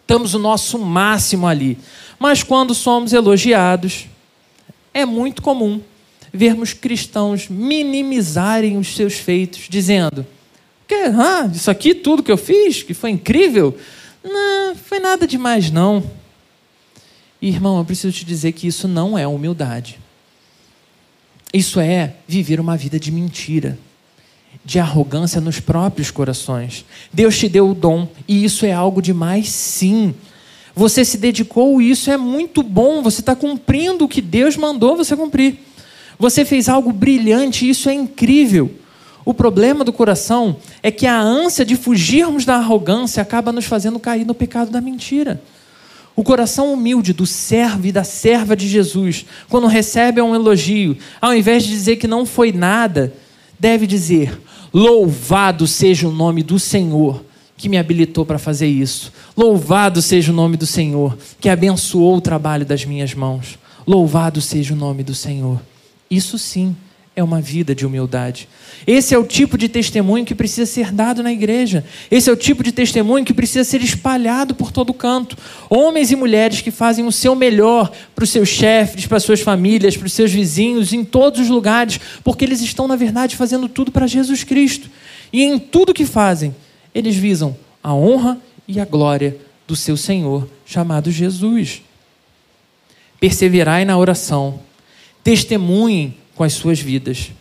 [0.08, 1.78] Damos o nosso máximo ali.
[2.18, 4.08] Mas quando somos elogiados,
[4.92, 5.80] é muito comum
[6.34, 10.26] vermos cristãos minimizarem os seus feitos, dizendo:
[10.88, 13.78] que, ah, isso aqui tudo que eu fiz, que foi incrível,
[14.24, 16.04] não foi nada demais não.
[17.42, 20.00] irmão, eu preciso te dizer que isso não é humildade.
[21.54, 23.78] Isso é viver uma vida de mentira,
[24.64, 26.86] de arrogância nos próprios corações.
[27.12, 30.16] Deus te deu o dom e isso é algo demais, sim.
[30.76, 33.02] Você se dedicou, isso é muito bom.
[33.02, 35.58] Você está cumprindo o que Deus mandou você cumprir.
[36.20, 38.72] Você fez algo brilhante, isso é incrível.
[39.24, 44.00] O problema do coração é que a ânsia de fugirmos da arrogância acaba nos fazendo
[44.00, 45.42] cair no pecado da mentira.
[46.16, 51.36] O coração humilde do servo e da serva de Jesus, quando recebe um elogio, ao
[51.36, 53.14] invés de dizer que não foi nada,
[53.60, 54.40] deve dizer:
[54.74, 57.24] Louvado seja o nome do Senhor
[57.58, 59.12] que me habilitou para fazer isso.
[59.36, 63.58] Louvado seja o nome do Senhor que abençoou o trabalho das minhas mãos.
[63.86, 65.60] Louvado seja o nome do Senhor.
[66.10, 66.76] Isso sim
[67.18, 68.48] é uma vida de humildade.
[68.86, 71.84] Esse é o tipo de testemunho que precisa ser dado na igreja.
[72.12, 75.36] Esse é o tipo de testemunho que precisa ser espalhado por todo canto.
[75.68, 79.42] Homens e mulheres que fazem o seu melhor para os seus chefes, para as suas
[79.42, 83.68] famílias, para os seus vizinhos, em todos os lugares, porque eles estão, na verdade, fazendo
[83.68, 84.88] tudo para Jesus Cristo.
[85.34, 86.56] E em tudo que fazem,
[86.94, 89.36] eles visam a honra e a glória
[89.68, 91.82] do seu Senhor, chamado Jesus.
[93.20, 94.67] Perseverai na oração
[95.28, 97.34] testemunhem com as suas vidas.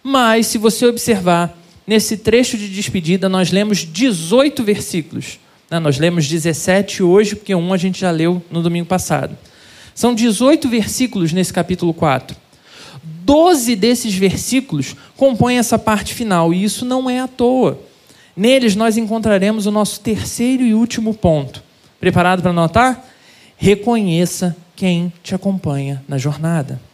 [0.00, 5.40] Mas, se você observar, nesse trecho de despedida, nós lemos 18 versículos.
[5.68, 5.80] Né?
[5.80, 9.36] Nós lemos 17 hoje, porque um a gente já leu no domingo passado.
[9.92, 12.36] São 18 versículos nesse capítulo 4.
[13.02, 17.76] Doze desses versículos compõem essa parte final, e isso não é à toa.
[18.36, 21.60] Neles nós encontraremos o nosso terceiro e último ponto.
[21.98, 23.04] Preparado para anotar?
[23.56, 26.91] Reconheça quem te acompanha na jornada.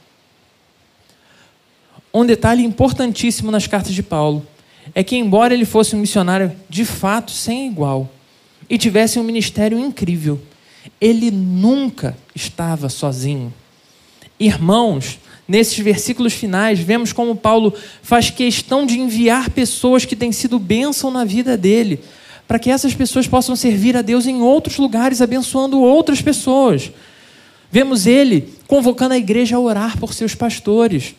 [2.19, 4.45] Um detalhe importantíssimo nas cartas de Paulo
[4.93, 8.11] é que, embora ele fosse um missionário de fato sem igual
[8.69, 10.41] e tivesse um ministério incrível,
[11.01, 13.55] ele nunca estava sozinho.
[14.37, 20.59] Irmãos, nesses versículos finais, vemos como Paulo faz questão de enviar pessoas que têm sido
[20.59, 22.01] bênção na vida dele,
[22.49, 26.91] para que essas pessoas possam servir a Deus em outros lugares, abençoando outras pessoas.
[27.71, 31.15] Vemos ele convocando a igreja a orar por seus pastores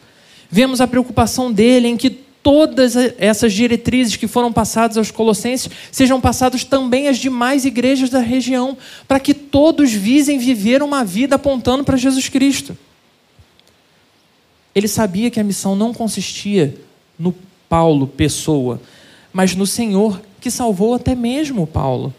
[0.50, 6.20] Vemos a preocupação dele em que todas essas diretrizes que foram passadas aos colossenses sejam
[6.22, 11.84] passadas também às demais igrejas da região, para que todos visem viver uma vida apontando
[11.84, 12.78] para Jesus Cristo.
[14.74, 16.76] Ele sabia que a missão não consistia
[17.18, 17.36] no
[17.68, 18.82] Paulo, pessoa,
[19.34, 22.14] mas no Senhor que salvou até mesmo Paulo.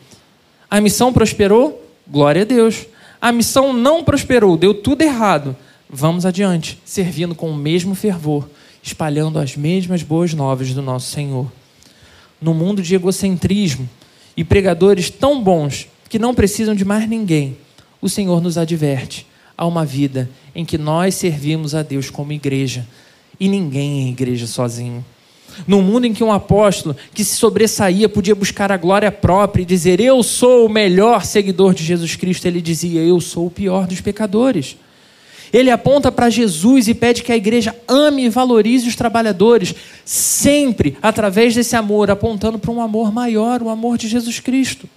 [0.70, 1.84] A missão prosperou?
[2.06, 2.86] Glória a Deus.
[3.20, 5.56] A missão não prosperou, deu tudo errado.
[5.92, 8.48] Vamos adiante, servindo com o mesmo fervor,
[8.80, 11.50] espalhando as mesmas boas novas do nosso Senhor.
[12.40, 13.90] No mundo de egocentrismo
[14.36, 17.56] e pregadores tão bons que não precisam de mais ninguém,
[18.00, 19.26] o Senhor nos adverte
[19.58, 22.86] a uma vida em que nós servimos a Deus como igreja
[23.38, 25.04] e ninguém é igreja sozinho.
[25.66, 29.66] No mundo em que um apóstolo que se sobressaía podia buscar a glória própria e
[29.66, 33.88] dizer: Eu sou o melhor seguidor de Jesus Cristo, ele dizia: Eu sou o pior
[33.88, 34.76] dos pecadores.
[35.52, 39.74] Ele aponta para Jesus e pede que a igreja ame e valorize os trabalhadores,
[40.04, 44.88] sempre através desse amor, apontando para um amor maior, o amor de Jesus Cristo.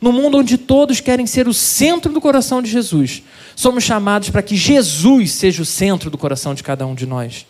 [0.00, 3.22] No mundo onde todos querem ser o centro do coração de Jesus,
[3.54, 7.44] somos chamados para que Jesus seja o centro do coração de cada um de nós.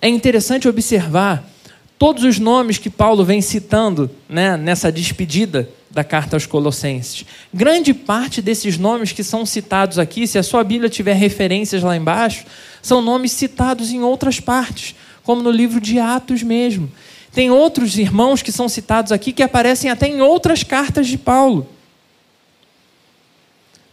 [0.00, 1.44] É interessante observar
[1.98, 7.24] todos os nomes que Paulo vem citando né, nessa despedida da carta aos Colossenses.
[7.54, 11.96] Grande parte desses nomes que são citados aqui, se a sua Bíblia tiver referências lá
[11.96, 12.44] embaixo,
[12.82, 16.92] são nomes citados em outras partes, como no livro de Atos mesmo.
[17.32, 21.66] Tem outros irmãos que são citados aqui que aparecem até em outras cartas de Paulo.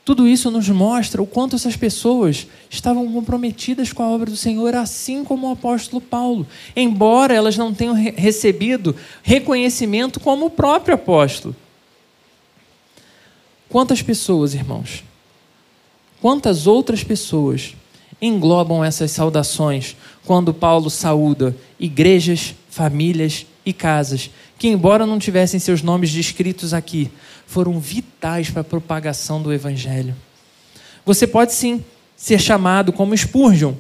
[0.03, 4.75] Tudo isso nos mostra o quanto essas pessoas estavam comprometidas com a obra do Senhor,
[4.75, 6.45] assim como o apóstolo Paulo,
[6.75, 8.93] embora elas não tenham recebido
[9.23, 11.55] reconhecimento como o próprio apóstolo.
[13.74, 15.03] Quantas pessoas, irmãos,
[16.21, 17.74] quantas outras pessoas
[18.21, 19.97] englobam essas saudações
[20.28, 27.09] quando Paulo saúda igrejas, famílias e casas que, embora não tivessem seus nomes descritos aqui,
[27.47, 30.15] foram vitais para a propagação do Evangelho.
[31.03, 31.84] Você pode sim
[32.15, 33.74] ser chamado como Spurgeon,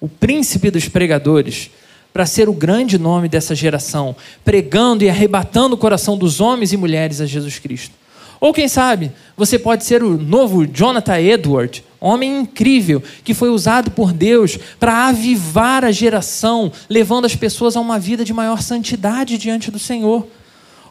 [0.00, 1.72] o príncipe dos pregadores,
[2.12, 6.76] para ser o grande nome dessa geração, pregando e arrebatando o coração dos homens e
[6.76, 7.98] mulheres a Jesus Cristo.
[8.40, 13.90] Ou quem sabe, você pode ser o novo Jonathan Edward, homem incrível que foi usado
[13.90, 19.36] por Deus para avivar a geração, levando as pessoas a uma vida de maior santidade
[19.36, 20.26] diante do Senhor.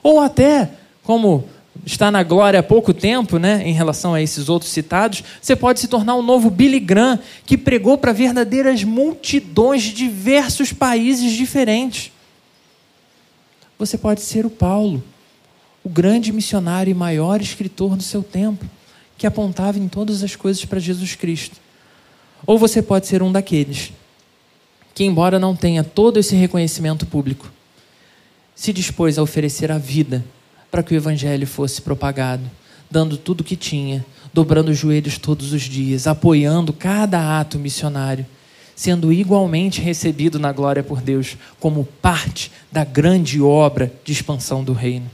[0.04, 0.70] Ou até,
[1.04, 1.44] como
[1.84, 5.80] está na glória há pouco tempo, né, em relação a esses outros citados, você pode
[5.80, 11.32] se tornar o um novo Billy Graham, que pregou para verdadeiras multidões de diversos países
[11.32, 12.12] diferentes.
[13.80, 15.02] Você pode ser o Paulo,
[15.90, 18.64] o grande missionário e maior escritor do seu tempo,
[19.18, 21.56] que apontava em todas as coisas para Jesus Cristo.
[22.46, 23.92] Ou você pode ser um daqueles
[24.94, 27.52] que, embora não tenha todo esse reconhecimento público,
[28.54, 30.24] se dispôs a oferecer a vida
[30.70, 32.44] para que o evangelho fosse propagado,
[32.92, 38.28] dando tudo o que tinha, dobrando os joelhos todos os dias, apoiando cada ato missionário,
[38.76, 44.72] sendo igualmente recebido na glória por Deus como parte da grande obra de expansão do
[44.72, 45.10] reino.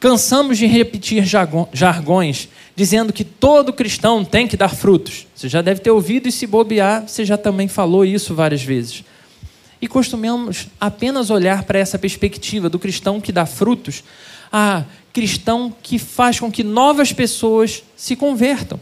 [0.00, 1.24] Cansamos de repetir
[1.72, 5.26] jargões dizendo que todo cristão tem que dar frutos.
[5.34, 9.02] Você já deve ter ouvido e se bobear, você já também falou isso várias vezes.
[9.82, 14.04] E costumamos apenas olhar para essa perspectiva do cristão que dá frutos
[14.52, 18.80] a cristão que faz com que novas pessoas se convertam.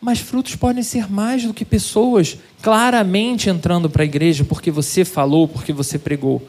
[0.00, 5.04] Mas frutos podem ser mais do que pessoas claramente entrando para a igreja porque você
[5.04, 6.46] falou, porque você pregou.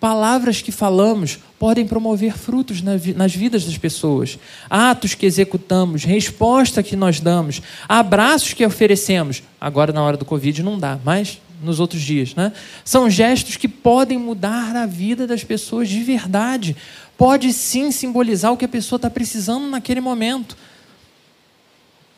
[0.00, 4.38] Palavras que falamos podem promover frutos nas vidas das pessoas.
[4.70, 9.42] Atos que executamos, resposta que nós damos, abraços que oferecemos.
[9.60, 12.52] Agora, na hora do Covid, não dá, mas nos outros dias, né?
[12.82, 16.74] São gestos que podem mudar a vida das pessoas de verdade
[17.18, 20.56] pode sim simbolizar o que a pessoa está precisando naquele momento.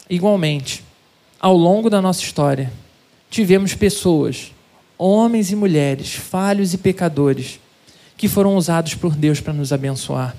[0.08, 0.84] Igualmente,
[1.40, 2.72] ao longo da nossa história,
[3.28, 4.52] tivemos pessoas,
[4.96, 7.58] homens e mulheres, falhos e pecadores,
[8.22, 10.36] que foram usados por Deus para nos abençoar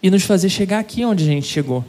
[0.00, 1.84] e nos fazer chegar aqui onde a gente chegou.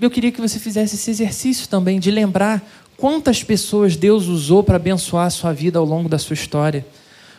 [0.00, 4.74] Eu queria que você fizesse esse exercício também de lembrar quantas pessoas Deus usou para
[4.74, 6.84] abençoar a sua vida ao longo da sua história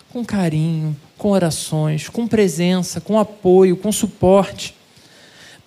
[0.09, 4.73] com carinho, com orações, com presença, com apoio, com suporte.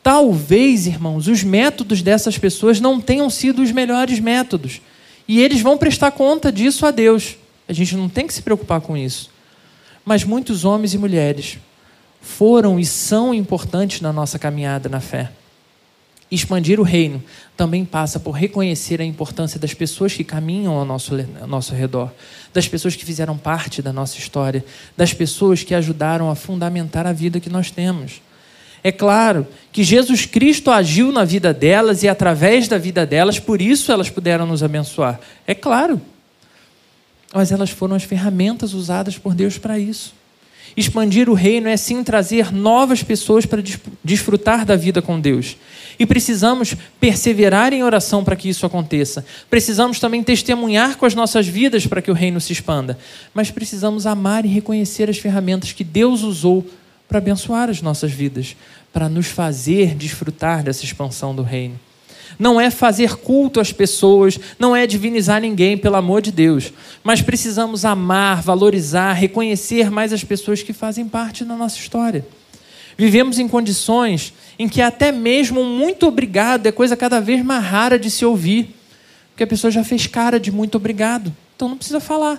[0.03, 4.81] Talvez, irmãos, os métodos dessas pessoas não tenham sido os melhores métodos.
[5.29, 7.37] E eles vão prestar conta disso a Deus.
[7.69, 9.30] A gente não tem que se preocupar com isso.
[10.05, 11.59] Mas muitos homens e mulheres
[12.21, 15.31] foram e são importantes na nossa caminhada na fé.
[16.31, 17.23] Expandir o reino
[17.57, 22.13] também passa por reconhecer a importância das pessoas que caminham ao nosso, ao nosso redor,
[22.55, 24.65] das pessoas que fizeram parte da nossa história,
[24.97, 28.23] das pessoas que ajudaram a fundamentar a vida que nós temos.
[28.83, 33.61] É claro que Jesus Cristo agiu na vida delas e através da vida delas, por
[33.61, 35.21] isso elas puderam nos abençoar.
[35.47, 36.01] É claro.
[37.33, 40.15] Mas elas foram as ferramentas usadas por Deus para isso.
[40.77, 43.63] Expandir o reino é sim trazer novas pessoas para
[44.05, 45.57] desfrutar da vida com Deus.
[45.99, 49.25] E precisamos perseverar em oração para que isso aconteça.
[49.49, 52.99] Precisamos também testemunhar com as nossas vidas para que o reino se expanda.
[53.35, 56.65] Mas precisamos amar e reconhecer as ferramentas que Deus usou
[57.09, 58.57] para abençoar as nossas vidas,
[58.93, 61.79] para nos fazer desfrutar dessa expansão do reino
[62.39, 66.73] não é fazer culto às pessoas, não é divinizar ninguém, pelo amor de Deus.
[67.03, 72.27] Mas precisamos amar, valorizar, reconhecer mais as pessoas que fazem parte da nossa história.
[72.97, 77.99] Vivemos em condições em que até mesmo muito obrigado é coisa cada vez mais rara
[77.99, 78.75] de se ouvir,
[79.31, 82.39] porque a pessoa já fez cara de muito obrigado, então não precisa falar.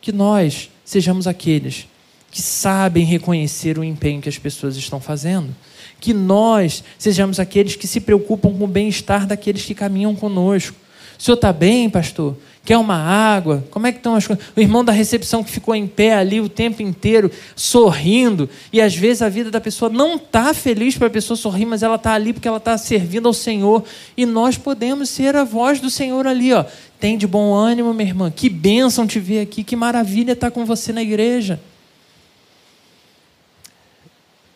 [0.00, 1.86] Que nós sejamos aqueles
[2.30, 5.54] que sabem reconhecer o empenho que as pessoas estão fazendo
[6.00, 10.76] que nós sejamos aqueles que se preocupam com o bem-estar daqueles que caminham conosco.
[11.18, 12.34] O senhor está bem, pastor?
[12.64, 13.64] Quer uma água?
[13.70, 14.44] Como é que estão as coisas?
[14.56, 18.94] O irmão da recepção que ficou em pé ali o tempo inteiro, sorrindo, e às
[18.94, 22.14] vezes a vida da pessoa não está feliz para a pessoa sorrir, mas ela está
[22.14, 23.84] ali porque ela está servindo ao Senhor.
[24.16, 26.64] E nós podemos ser a voz do Senhor ali, ó.
[26.98, 28.30] Tem de bom ânimo, minha irmã.
[28.30, 31.60] Que bênção te ver aqui, que maravilha estar com você na igreja.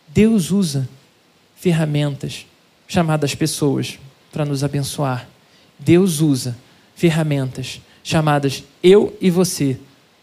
[0.08, 0.88] Deus usa
[1.64, 2.44] ferramentas
[2.86, 3.98] chamadas pessoas
[4.30, 5.26] para nos abençoar.
[5.78, 6.54] Deus usa
[6.94, 9.78] ferramentas chamadas eu e você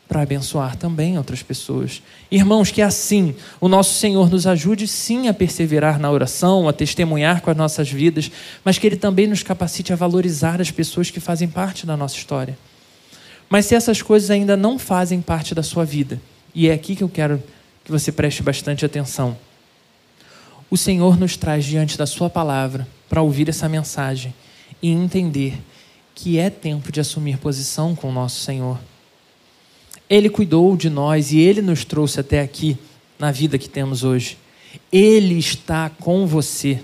[0.07, 2.03] para abençoar também outras pessoas.
[2.29, 7.41] Irmãos, que assim o nosso Senhor nos ajude sim a perseverar na oração, a testemunhar
[7.41, 8.29] com as nossas vidas,
[8.63, 12.17] mas que Ele também nos capacite a valorizar as pessoas que fazem parte da nossa
[12.17, 12.55] história.
[13.49, 16.21] Mas se essas coisas ainda não fazem parte da sua vida,
[16.53, 17.41] e é aqui que eu quero
[17.83, 19.35] que você preste bastante atenção.
[20.71, 24.33] O Senhor nos traz diante da Sua palavra para ouvir essa mensagem
[24.81, 25.59] e entender
[26.15, 28.79] que é tempo de assumir posição com o nosso Senhor.
[30.09, 32.77] Ele cuidou de nós e Ele nos trouxe até aqui,
[33.19, 34.37] na vida que temos hoje.
[34.89, 36.81] Ele está com você.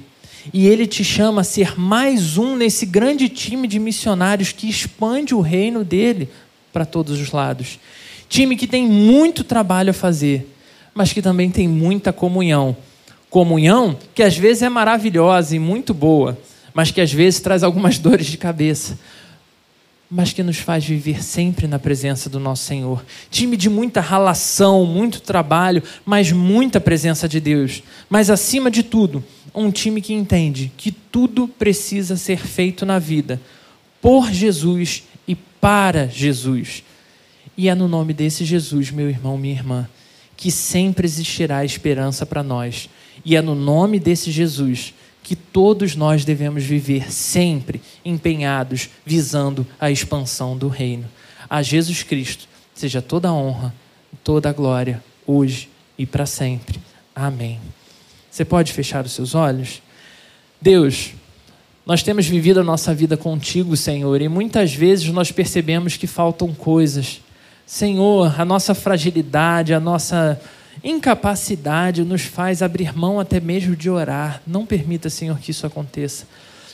[0.54, 5.34] E Ele te chama a ser mais um nesse grande time de missionários que expande
[5.34, 6.28] o reino dele
[6.74, 7.80] para todos os lados.
[8.28, 10.46] Time que tem muito trabalho a fazer,
[10.94, 12.76] mas que também tem muita comunhão.
[13.38, 16.36] Comunhão que às vezes é maravilhosa e muito boa,
[16.74, 18.98] mas que às vezes traz algumas dores de cabeça
[20.10, 23.06] mas que nos faz viver sempre na presença do nosso Senhor.
[23.30, 27.84] Time de muita ralação, muito trabalho, mas muita presença de Deus.
[28.10, 29.24] Mas acima de tudo,
[29.54, 33.40] um time que entende que tudo precisa ser feito na vida
[34.02, 36.84] por Jesus e para Jesus.
[37.58, 39.90] E é no nome desse Jesus, meu irmão, minha irmã,
[40.38, 42.90] que sempre existirá esperança para nós.
[43.28, 49.92] E é no nome desse Jesus que todos nós devemos viver sempre empenhados, visando a
[49.92, 51.04] expansão do reino.
[51.50, 53.76] A Jesus Cristo seja toda a honra,
[54.24, 55.68] toda a glória, hoje
[55.98, 56.80] e para sempre.
[57.14, 57.60] Amém.
[58.32, 59.82] Você pode fechar os seus olhos?
[60.62, 61.12] Deus,
[61.86, 66.54] nós temos vivido a nossa vida contigo, Senhor, e muitas vezes nós percebemos que faltam
[66.54, 67.20] coisas.
[67.66, 70.40] Senhor, a nossa fragilidade, a nossa
[70.84, 74.42] Incapacidade nos faz abrir mão até mesmo de orar.
[74.46, 76.26] Não permita, Senhor, que isso aconteça.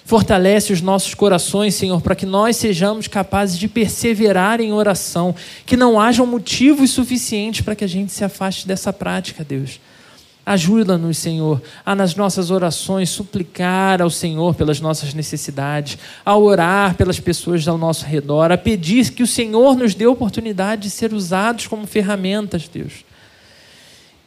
[0.05, 5.33] Fortalece os nossos corações, Senhor, para que nós sejamos capazes de perseverar em oração,
[5.65, 9.79] que não hajam motivos suficientes para que a gente se afaste dessa prática, Deus.
[10.45, 17.17] Ajuda-nos, Senhor, a nas nossas orações suplicar ao Senhor pelas nossas necessidades, a orar pelas
[17.17, 21.65] pessoas ao nosso redor, a pedir que o Senhor nos dê oportunidade de ser usados
[21.65, 23.05] como ferramentas, Deus.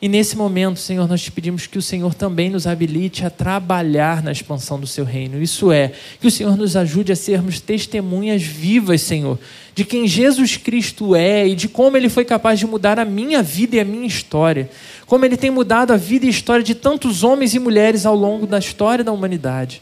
[0.01, 4.23] E nesse momento, Senhor, nós te pedimos que o Senhor também nos habilite a trabalhar
[4.23, 5.43] na expansão do seu reino.
[5.43, 5.91] Isso é,
[6.21, 9.39] que o Senhor nos ajude a sermos testemunhas vivas, Senhor,
[9.75, 13.43] de quem Jesus Cristo é e de como ele foi capaz de mudar a minha
[13.43, 14.69] vida e a minha história.
[15.07, 18.15] Como ele tem mudado a vida e a história de tantos homens e mulheres ao
[18.15, 19.81] longo da história da humanidade.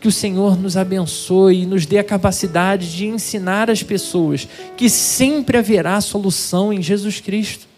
[0.00, 4.46] Que o Senhor nos abençoe e nos dê a capacidade de ensinar as pessoas
[4.76, 7.69] que sempre haverá solução em Jesus Cristo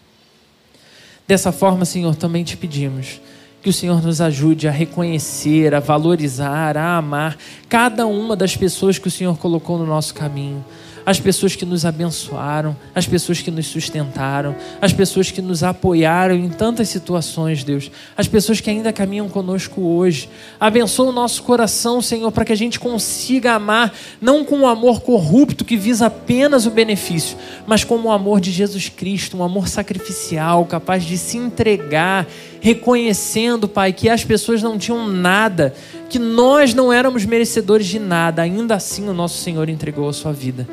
[1.27, 3.21] Dessa forma, Senhor, também te pedimos
[3.61, 7.37] que o Senhor nos ajude a reconhecer, a valorizar, a amar
[7.69, 10.63] cada uma das pessoas que o Senhor colocou no nosso caminho
[11.05, 16.35] as pessoas que nos abençoaram, as pessoas que nos sustentaram, as pessoas que nos apoiaram
[16.35, 20.29] em tantas situações, Deus, as pessoas que ainda caminham conosco hoje.
[20.59, 25.01] Abençoa o nosso coração, Senhor, para que a gente consiga amar, não com um amor
[25.01, 27.37] corrupto que visa apenas o benefício,
[27.67, 32.27] mas como o amor de Jesus Cristo, um amor sacrificial, capaz de se entregar,
[32.61, 35.73] reconhecendo, Pai, que as pessoas não tinham nada,
[36.09, 40.31] que nós não éramos merecedores de nada, ainda assim o nosso Senhor entregou a sua
[40.31, 40.65] vida.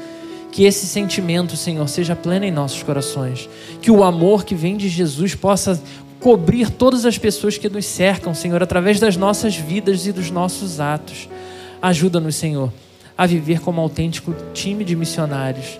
[0.52, 3.48] Que esse sentimento, Senhor, seja pleno em nossos corações.
[3.80, 5.80] Que o amor que vem de Jesus possa
[6.18, 10.78] cobrir todas as pessoas que nos cercam, Senhor, através das nossas vidas e dos nossos
[10.78, 11.28] atos.
[11.80, 12.72] Ajuda-nos, Senhor,
[13.16, 15.78] a viver como autêntico time de missionários.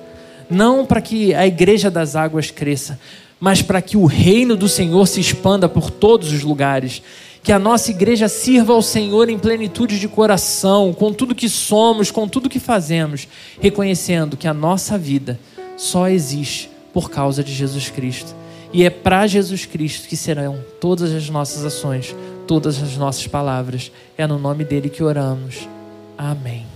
[0.49, 2.99] Não para que a igreja das águas cresça,
[3.39, 7.03] mas para que o reino do Senhor se expanda por todos os lugares
[7.43, 12.11] que a nossa igreja sirva ao Senhor em plenitude de coração, com tudo que somos,
[12.11, 13.27] com tudo que fazemos,
[13.61, 15.39] reconhecendo que a nossa vida
[15.77, 18.35] só existe por causa de Jesus Cristo.
[18.73, 22.15] E é para Jesus Cristo que serão todas as nossas ações,
[22.47, 23.91] todas as nossas palavras.
[24.17, 25.69] É no nome dele que oramos.
[26.17, 26.70] Amém.